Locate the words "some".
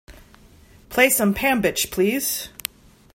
1.11-1.35